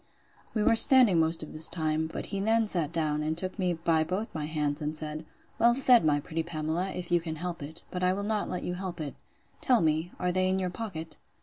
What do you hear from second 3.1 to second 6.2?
and took me by both my hands, and said, Well said, my